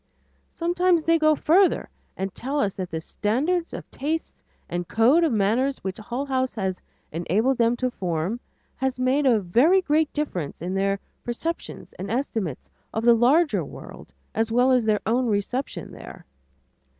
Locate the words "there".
15.91-16.25